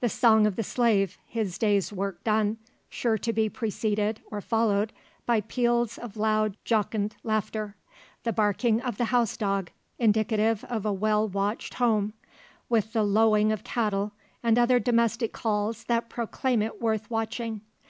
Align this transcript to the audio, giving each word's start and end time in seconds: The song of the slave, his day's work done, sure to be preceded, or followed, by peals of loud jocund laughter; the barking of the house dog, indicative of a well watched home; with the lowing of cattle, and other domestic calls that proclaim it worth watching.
The 0.00 0.08
song 0.08 0.46
of 0.46 0.56
the 0.56 0.62
slave, 0.62 1.18
his 1.26 1.58
day's 1.58 1.92
work 1.92 2.24
done, 2.24 2.56
sure 2.88 3.18
to 3.18 3.30
be 3.30 3.50
preceded, 3.50 4.22
or 4.30 4.40
followed, 4.40 4.90
by 5.26 5.42
peals 5.42 5.98
of 5.98 6.16
loud 6.16 6.56
jocund 6.64 7.14
laughter; 7.22 7.76
the 8.22 8.32
barking 8.32 8.80
of 8.80 8.96
the 8.96 9.12
house 9.12 9.36
dog, 9.36 9.70
indicative 9.98 10.64
of 10.64 10.86
a 10.86 10.94
well 10.94 11.28
watched 11.28 11.74
home; 11.74 12.14
with 12.70 12.94
the 12.94 13.02
lowing 13.02 13.52
of 13.52 13.64
cattle, 13.64 14.12
and 14.42 14.58
other 14.58 14.80
domestic 14.80 15.34
calls 15.34 15.84
that 15.84 16.08
proclaim 16.08 16.62
it 16.62 16.80
worth 16.80 17.10
watching. 17.10 17.60